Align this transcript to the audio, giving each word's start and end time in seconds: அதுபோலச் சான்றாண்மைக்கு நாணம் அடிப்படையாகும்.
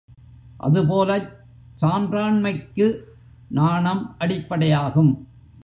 அதுபோலச் 0.57 1.27
சான்றாண்மைக்கு 1.81 2.87
நாணம் 3.49 4.15
அடிப்படையாகும். 4.19 5.13